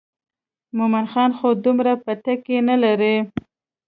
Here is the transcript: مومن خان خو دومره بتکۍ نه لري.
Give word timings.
مومن 0.77 1.05
خان 1.11 1.31
خو 1.37 1.47
دومره 1.65 1.91
بتکۍ 2.03 2.57
نه 2.69 2.75
لري. 2.83 3.15